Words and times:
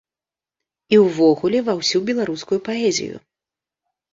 І 0.95 0.97
ўвогуле 1.03 1.59
ва 1.67 1.73
ўсю 1.81 1.97
беларускую 2.09 2.59
паэзію. 2.71 3.15